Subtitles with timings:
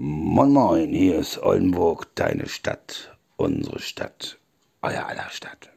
[0.00, 4.38] Moin Moin, hier ist Oldenburg, deine Stadt, unsere Stadt,
[4.80, 5.70] euer aller Stadt.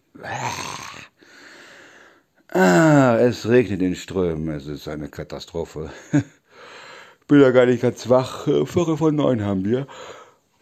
[2.49, 5.89] Ah, es regnet in Strömen, es ist eine Katastrophe.
[7.28, 9.88] Bin ja gar nicht ganz wach, Viertel von neun haben wir.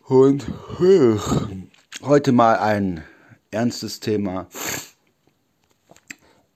[0.05, 0.45] Und
[2.01, 3.03] heute mal ein
[3.51, 4.47] ernstes Thema.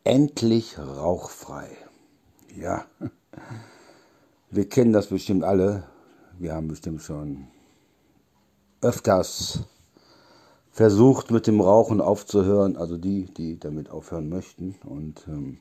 [0.06, 1.68] Endlich rauchfrei.
[2.56, 2.86] Ja,
[4.52, 5.92] wir kennen das bestimmt alle.
[6.40, 7.48] Wir haben bestimmt schon
[8.82, 9.62] öfters
[10.72, 14.76] versucht, mit dem Rauchen aufzuhören, also die, die damit aufhören möchten.
[14.84, 15.60] Und ähm,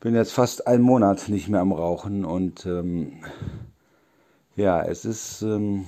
[0.00, 3.24] bin jetzt fast einen Monat nicht mehr am Rauchen und ähm,
[4.56, 5.86] ja, es ist ähm,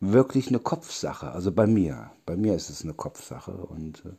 [0.00, 1.30] wirklich eine Kopfsache.
[1.30, 4.10] Also bei mir, bei mir ist es eine Kopfsache und äh,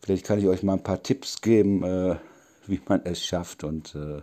[0.00, 2.16] vielleicht kann ich euch mal ein paar Tipps geben, äh,
[2.66, 4.20] wie man es schafft und äh,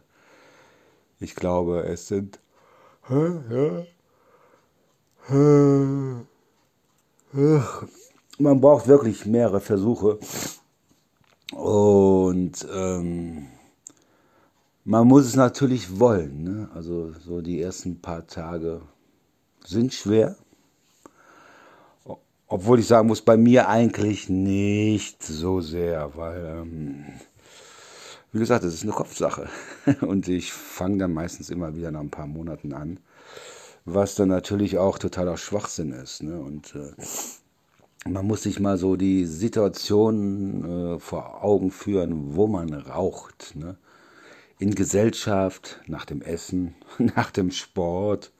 [1.19, 2.39] ich glaube, es sind
[8.37, 10.19] man braucht wirklich mehrere Versuche
[11.53, 13.47] und ähm,
[14.83, 16.43] man muss es natürlich wollen.
[16.43, 16.69] Ne?
[16.73, 18.81] Also so die ersten paar Tage
[19.63, 20.35] sind schwer.
[22.47, 27.05] Obwohl ich sagen muss, bei mir eigentlich nicht so sehr, weil, ähm,
[28.35, 29.47] wie gesagt, es ist eine Kopfsache.
[30.01, 32.99] Und ich fange dann meistens immer wieder nach ein paar Monaten an,
[33.85, 36.21] was dann natürlich auch totaler Schwachsinn ist.
[36.21, 36.37] Ne?
[36.37, 42.73] Und äh, man muss sich mal so die Situation äh, vor Augen führen, wo man
[42.73, 43.55] raucht.
[43.55, 43.77] Ne?
[44.59, 48.33] In Gesellschaft, nach dem Essen, nach dem Sport,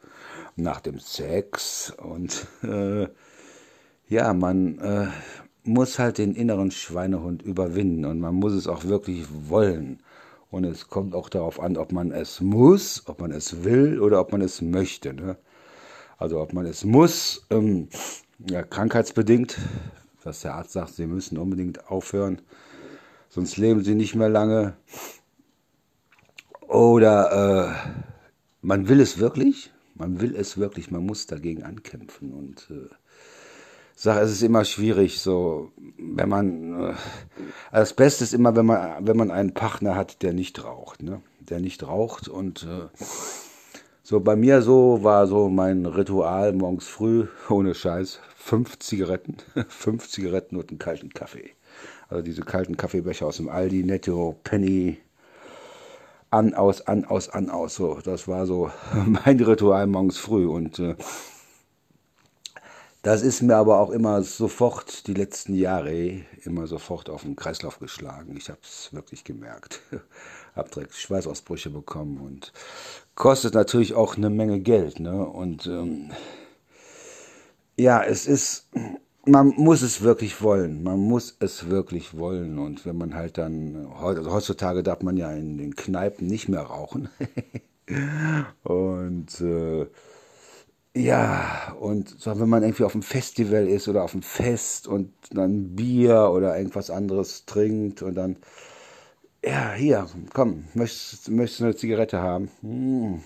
[0.58, 3.08] nach dem Sex und äh,
[4.10, 5.08] ja, man äh,
[5.68, 10.00] muss halt den inneren Schweinehund überwinden und man muss es auch wirklich wollen.
[10.52, 14.22] Und es kommt auch darauf an, ob man es muss, ob man es will oder
[14.22, 15.14] ob man es möchte.
[15.14, 15.38] Ne?
[16.18, 17.90] Also ob man es muss, ähm,
[18.50, 19.58] ja, krankheitsbedingt,
[20.24, 22.42] dass der Arzt sagt, sie müssen unbedingt aufhören,
[23.30, 24.78] sonst leben sie nicht mehr lange.
[26.68, 28.02] Oder äh,
[28.62, 32.90] man will es wirklich, man will es wirklich, man muss dagegen ankämpfen und äh,
[33.96, 36.94] sage, es ist immer schwierig, so, wenn man, äh,
[37.72, 41.22] das Beste ist immer, wenn man, wenn man einen Partner hat, der nicht raucht, ne?
[41.40, 42.88] der nicht raucht und äh,
[44.04, 50.10] so bei mir so war so mein Ritual morgens früh, ohne Scheiß, fünf Zigaretten, fünf
[50.10, 51.52] Zigaretten und einen kalten Kaffee.
[52.08, 55.00] Also diese kalten Kaffeebecher aus dem Aldi, Netto, Penny,
[56.30, 57.76] an, aus, an, aus, an, aus.
[57.76, 58.70] So, das war so
[59.26, 60.96] mein Ritual morgens früh und äh,
[63.06, 67.78] das ist mir aber auch immer sofort, die letzten Jahre, immer sofort auf den Kreislauf
[67.78, 68.36] geschlagen.
[68.36, 69.80] Ich habe es wirklich gemerkt.
[70.56, 72.52] habe direkt Schweißausbrüche bekommen und
[73.14, 75.00] kostet natürlich auch eine Menge Geld.
[75.00, 75.24] Ne?
[75.24, 76.14] Und ähm,
[77.78, 78.70] ja, es ist,
[79.24, 80.82] man muss es wirklich wollen.
[80.82, 82.58] Man muss es wirklich wollen.
[82.58, 86.64] Und wenn man halt dann, also heutzutage darf man ja in den Kneipen nicht mehr
[86.64, 87.10] rauchen.
[88.64, 89.86] und äh,
[90.96, 95.12] ja, und so, wenn man irgendwie auf einem Festival ist oder auf einem Fest und
[95.30, 98.38] dann Bier oder irgendwas anderes trinkt und dann,
[99.44, 102.50] ja, hier, komm, möchtest, möchtest du eine Zigarette haben?
[102.62, 103.22] Hm,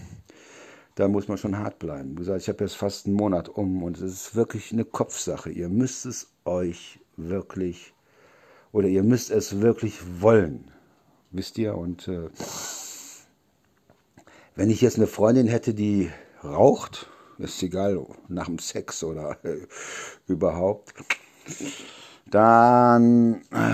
[0.95, 2.13] da muss man schon hart bleiben.
[2.13, 5.51] Wie gesagt, ich habe jetzt fast einen Monat um und es ist wirklich eine Kopfsache.
[5.51, 7.93] Ihr müsst es euch wirklich,
[8.71, 10.71] oder ihr müsst es wirklich wollen.
[11.29, 11.75] Wisst ihr?
[11.77, 12.29] Und äh,
[14.55, 16.09] wenn ich jetzt eine Freundin hätte, die
[16.43, 17.07] raucht,
[17.39, 19.65] ist egal, nach dem Sex oder äh,
[20.27, 20.93] überhaupt.
[22.25, 23.73] Dann äh,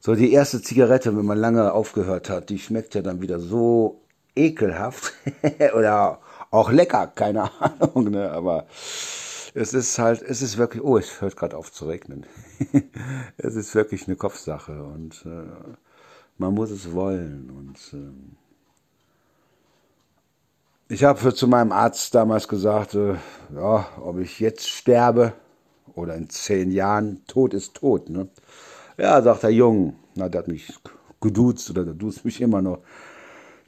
[0.00, 4.02] so die erste Zigarette, wenn man lange aufgehört hat, die schmeckt ja dann wieder so
[4.34, 5.12] ekelhaft
[5.74, 8.30] oder auch lecker, keine Ahnung, ne?
[8.30, 8.66] aber
[9.54, 12.26] es ist halt, es ist wirklich, oh, es hört gerade auf zu regnen.
[13.36, 15.74] es ist wirklich eine Kopfsache und äh,
[16.38, 18.45] man muss es wollen und äh,
[20.88, 23.14] ich habe zu meinem Arzt damals gesagt, äh,
[23.54, 25.32] ja, ob ich jetzt sterbe
[25.94, 28.08] oder in zehn Jahren, Tod ist tot.
[28.08, 28.28] Ne?
[28.96, 29.96] Ja, sagt er, Jung.
[30.14, 30.72] Na, der hat mich
[31.20, 32.78] geduzt oder der duzt mich immer noch.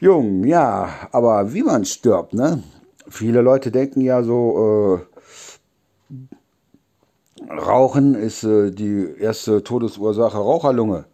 [0.01, 2.63] Jung, ja, aber wie man stirbt, ne?
[3.09, 5.01] Viele Leute denken ja so,
[6.11, 6.19] äh,
[7.51, 11.07] Rauchen ist äh, die erste Todesursache Raucherlunge.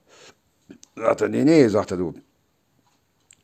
[0.97, 2.15] Sagt er, nee, nee, sagt er, du,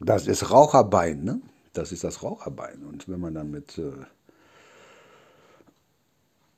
[0.00, 1.40] das ist Raucherbein, ne?
[1.72, 2.82] Das ist das Raucherbein.
[2.84, 3.93] Und wenn man dann mit äh,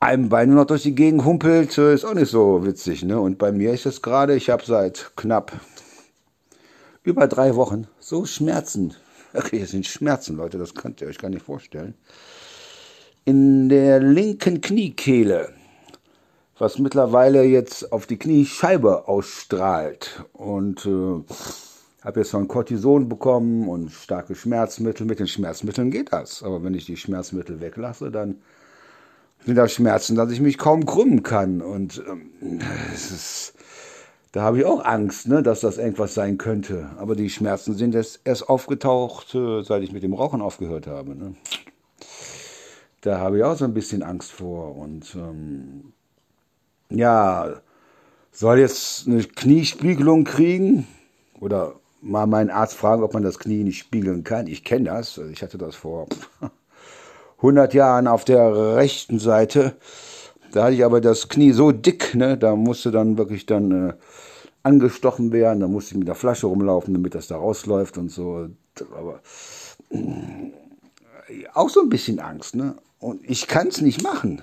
[0.00, 3.02] einem Bein nur noch durch die Gegend humpelt, ist auch nicht so witzig.
[3.04, 3.20] Ne?
[3.20, 5.52] Und bei mir ist es gerade, ich habe seit knapp
[7.02, 8.94] über drei Wochen so Schmerzen
[9.32, 11.94] wirklich, das sind Schmerzen, Leute, das könnt ihr euch gar nicht vorstellen.
[13.24, 15.52] In der linken Kniekehle,
[16.58, 20.24] was mittlerweile jetzt auf die Kniescheibe ausstrahlt.
[20.32, 21.22] Und äh,
[22.04, 25.06] habe jetzt ein Cortison bekommen und starke Schmerzmittel.
[25.06, 26.42] Mit den Schmerzmitteln geht das.
[26.42, 28.42] Aber wenn ich die Schmerzmittel weglasse, dann
[29.44, 31.62] sind da Schmerzen, dass ich mich kaum krümmen kann.
[31.62, 32.60] Und ähm,
[32.92, 33.54] ist,
[34.32, 36.90] da habe ich auch Angst, ne, dass das irgendwas sein könnte.
[36.98, 41.14] Aber die Schmerzen sind jetzt erst aufgetaucht, äh, seit ich mit dem Rauchen aufgehört habe.
[41.14, 41.34] Ne.
[43.02, 44.76] Da habe ich auch so ein bisschen Angst vor.
[44.76, 45.92] Und ähm,
[46.90, 47.60] ja,
[48.32, 50.88] soll jetzt eine Kniespiegelung kriegen?
[51.40, 54.48] Oder mal meinen Arzt fragen, ob man das Knie nicht spiegeln kann.
[54.48, 55.18] Ich kenne das.
[55.32, 56.08] Ich hatte das vor
[57.38, 59.76] 100 Jahren auf der rechten Seite.
[60.52, 63.92] Da hatte ich aber das Knie so dick, ne, da musste dann wirklich dann äh,
[64.62, 65.60] angestochen werden.
[65.60, 68.48] Da musste ich mit der Flasche rumlaufen, damit das da rausläuft und so.
[68.94, 69.20] Aber
[69.90, 72.74] äh, auch so ein bisschen Angst, ne?
[72.98, 74.42] Und ich kann es nicht machen.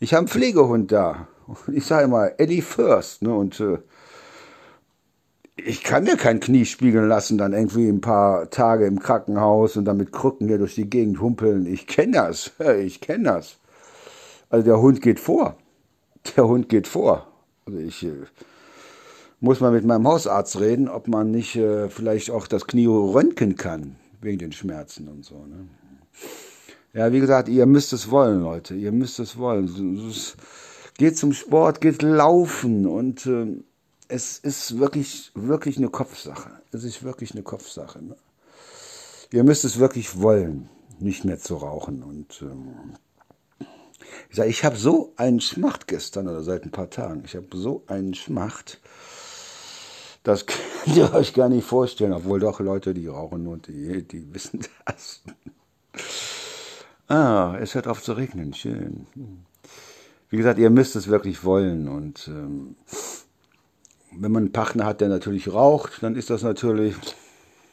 [0.00, 1.28] Ich habe einen Pflegehund da.
[1.72, 3.34] Ich sage immer, Eddie First, ne?
[3.34, 3.78] Und äh,
[5.56, 9.86] ich kann mir kein Knie spiegeln lassen, dann irgendwie ein paar Tage im Krankenhaus und
[9.86, 11.66] dann mit Krücken hier durch die Gegend humpeln.
[11.66, 12.52] Ich kenne das.
[12.78, 13.56] Ich kenne das.
[14.50, 15.56] Also der Hund geht vor.
[16.36, 17.26] Der Hund geht vor.
[17.66, 18.12] Also ich äh,
[19.40, 23.56] muss mal mit meinem Hausarzt reden, ob man nicht äh, vielleicht auch das Knie röntgen
[23.56, 25.46] kann, wegen den Schmerzen und so.
[25.46, 25.68] Ne?
[26.92, 28.74] Ja, wie gesagt, ihr müsst es wollen, Leute.
[28.74, 29.70] Ihr müsst es wollen.
[30.98, 33.62] Geht zum Sport, geht laufen und äh,
[34.08, 36.50] es ist wirklich, wirklich eine Kopfsache.
[36.72, 38.02] Es ist wirklich eine Kopfsache.
[38.02, 38.16] Ne?
[39.32, 40.68] Ihr müsst es wirklich wollen,
[40.98, 42.02] nicht mehr zu rauchen.
[42.02, 42.94] Und ähm,
[44.30, 47.22] ich sage, ich habe so einen Schmacht gestern oder seit ein paar Tagen.
[47.24, 48.80] Ich habe so einen Schmacht.
[50.22, 54.32] Das könnt ihr euch gar nicht vorstellen, obwohl doch Leute, die rauchen und die, die
[54.32, 55.22] wissen das.
[57.08, 59.06] Ah, es hört auf zu regnen, schön.
[60.28, 62.74] Wie gesagt, ihr müsst es wirklich wollen und ähm,
[64.18, 66.94] wenn man einen Partner hat, der natürlich raucht, dann ist das natürlich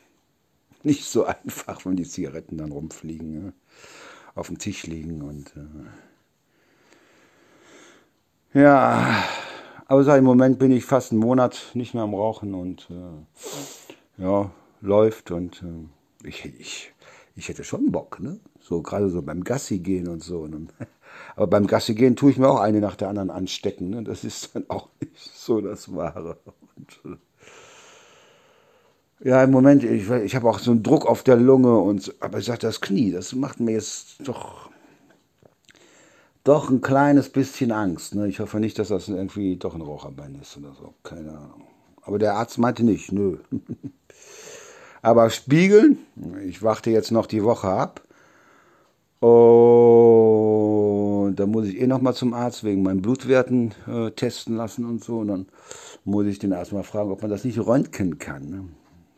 [0.84, 3.54] nicht so einfach, wenn die Zigaretten dann rumfliegen, ne?
[4.36, 5.66] auf dem Tisch liegen und äh
[8.60, 9.24] ja,
[9.88, 14.22] aber sag, im Moment bin ich fast einen Monat nicht mehr am Rauchen und äh,
[14.22, 14.52] ja,
[14.82, 16.94] läuft und äh, ich, ich,
[17.36, 18.40] ich hätte schon Bock, ne?
[18.60, 20.42] So gerade so beim Gassi gehen und so.
[20.42, 20.72] Und,
[21.36, 23.90] aber beim Gassi gehen tue ich mir auch eine nach der anderen anstecken.
[23.90, 24.04] Ne?
[24.04, 26.38] Das ist dann auch nicht so das Wahre.
[26.76, 27.20] Und,
[29.24, 32.40] ja, im Moment, ich, ich habe auch so einen Druck auf der Lunge und aber
[32.40, 34.70] ich sage, das Knie, das macht mir jetzt doch
[36.44, 38.16] doch ein kleines bisschen Angst.
[38.16, 38.28] Ne?
[38.28, 40.94] Ich hoffe nicht, dass das irgendwie doch ein Raucherbein ist oder so.
[41.04, 41.64] Keine Ahnung.
[42.02, 43.38] Aber der Arzt meinte nicht, nö.
[45.02, 46.00] Aber spiegeln,
[46.46, 48.02] ich warte jetzt noch die Woche ab.
[49.22, 55.04] Und da muss ich eh nochmal zum Arzt wegen meinen Blutwerten äh, testen lassen und
[55.04, 55.20] so.
[55.20, 55.46] Und dann
[56.06, 58.50] muss ich den Arzt mal fragen, ob man das nicht röntgen kann.
[58.50, 58.64] Ne?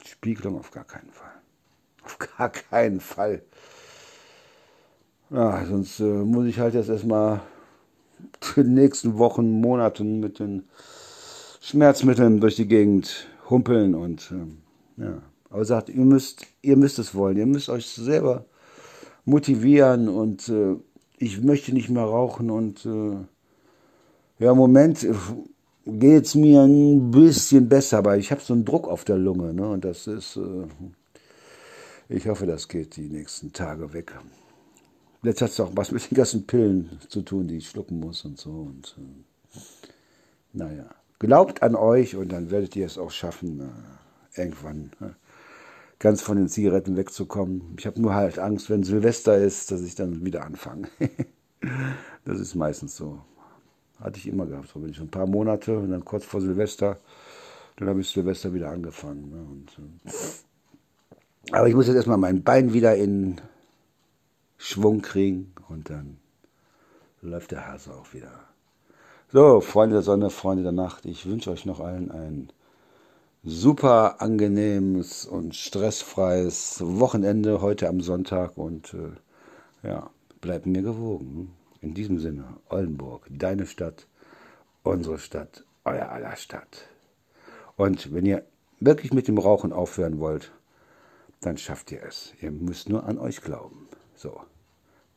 [0.03, 1.29] Spiegelung auf gar keinen Fall.
[2.03, 3.43] Auf gar keinen Fall.
[5.29, 7.41] Ja, sonst äh, muss ich halt jetzt erstmal
[8.55, 10.63] die nächsten Wochen, Monaten mit den
[11.61, 14.57] Schmerzmitteln durch die Gegend humpeln und ähm,
[14.97, 15.21] ja.
[15.51, 18.45] Aber sagt, ihr müsst, ihr müsst es wollen, ihr müsst euch selber
[19.25, 20.75] motivieren und äh,
[21.17, 23.17] ich möchte nicht mehr rauchen und äh,
[24.43, 25.13] ja, im Moment äh,
[25.85, 29.53] geht es mir ein bisschen besser, aber ich habe so einen Druck auf der Lunge
[29.53, 30.67] ne, und das ist, äh,
[32.09, 34.13] ich hoffe, das geht die nächsten Tage weg.
[35.23, 38.25] Jetzt hat es auch was mit den ganzen Pillen zu tun, die ich schlucken muss
[38.25, 39.59] und so und äh,
[40.53, 44.91] naja, glaubt an euch und dann werdet ihr es auch schaffen, äh, irgendwann.
[46.05, 47.73] Ganz von den Zigaretten wegzukommen.
[47.79, 50.87] Ich habe nur halt Angst, wenn Silvester ist, dass ich dann wieder anfange.
[52.25, 53.21] das ist meistens so.
[53.99, 54.67] Hatte ich immer gehabt.
[54.67, 56.99] So bin ich ein paar Monate und dann kurz vor Silvester,
[57.77, 59.31] dann habe ich Silvester wieder angefangen.
[59.31, 59.47] Ne?
[59.49, 63.41] Und, äh, aber ich muss jetzt erstmal mein Bein wieder in
[64.59, 66.17] Schwung kriegen und dann
[67.23, 68.29] läuft der Hase auch wieder.
[69.31, 72.51] So, Freunde der Sonne, Freunde der Nacht, ich wünsche euch noch allen einen
[73.45, 80.09] super angenehmes und stressfreies Wochenende heute am Sonntag und äh, ja,
[80.41, 81.53] bleibt mir gewogen.
[81.81, 84.07] In diesem Sinne, Oldenburg, deine Stadt,
[84.81, 86.87] unsere Stadt, euer aller Stadt.
[87.77, 88.43] Und wenn ihr
[88.79, 90.51] wirklich mit dem Rauchen aufhören wollt,
[91.41, 92.33] dann schafft ihr es.
[92.41, 93.87] Ihr müsst nur an euch glauben.
[94.15, 94.41] So,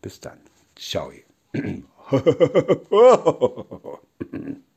[0.02, 0.38] bis dann.
[0.76, 1.10] Ciao.